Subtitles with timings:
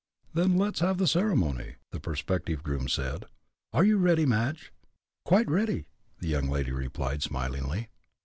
[0.33, 3.25] "Then let's have the ceremony," the prospective bridegroom said.
[3.71, 4.73] "Are you ready, Madge?"
[5.25, 5.85] "Quite ready,"
[6.17, 7.89] the young lady replied, smilingly.